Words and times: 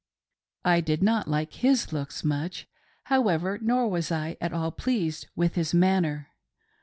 I 0.65 0.81
did 0.81 1.03
not 1.03 1.27
like 1.27 1.53
his 1.53 1.93
looks 1.93 2.23
much, 2.23 2.67
however, 3.03 3.59
nor 3.61 3.87
was 3.87 4.11
I 4.11 4.35
at 4.41 4.51
all 4.51 4.71
pleased 4.71 5.27
with 5.35 5.53
his 5.53 5.75
manner. 5.75 6.29